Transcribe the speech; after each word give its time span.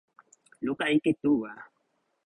luka 0.65 0.85
ike 0.95 1.11
tu 1.21 1.31
a. 1.51 1.53